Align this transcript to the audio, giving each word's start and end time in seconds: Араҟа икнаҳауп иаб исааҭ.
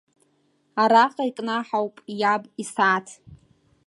Араҟа 0.81 1.23
икнаҳауп 1.29 1.95
иаб 2.19 2.43
исааҭ. 2.61 3.07